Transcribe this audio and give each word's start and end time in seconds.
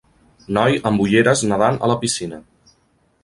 Noi 0.57 0.77
amb 0.91 1.03
ulleres 1.03 1.45
nedant 1.51 1.79
a 1.79 1.89
la 1.93 1.97
piscina. 2.05 2.41